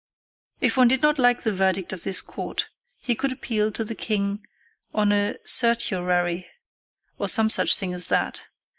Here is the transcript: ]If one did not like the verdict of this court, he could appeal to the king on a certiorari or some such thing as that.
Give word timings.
]If 0.67 0.77
one 0.77 0.87
did 0.87 1.03
not 1.03 1.19
like 1.19 1.43
the 1.43 1.53
verdict 1.53 1.93
of 1.93 2.01
this 2.01 2.23
court, 2.23 2.69
he 2.97 3.13
could 3.13 3.31
appeal 3.31 3.71
to 3.73 3.83
the 3.83 3.93
king 3.93 4.43
on 4.95 5.11
a 5.11 5.35
certiorari 5.45 6.47
or 7.19 7.27
some 7.27 7.51
such 7.51 7.75
thing 7.77 7.93
as 7.93 8.07
that. 8.07 8.47